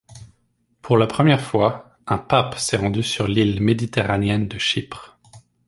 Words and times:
Pour 0.81 0.97
la 0.97 1.05
première 1.05 1.41
fois, 1.41 1.91
un 2.07 2.17
pape 2.17 2.57
s'est 2.57 2.77
rendu 2.77 3.03
sur 3.03 3.27
l'île 3.27 3.61
méditerranéenne 3.61 4.47
de 4.47 4.57
Chypre. 4.57 5.19